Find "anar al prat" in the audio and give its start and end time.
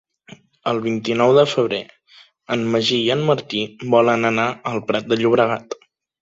4.31-5.13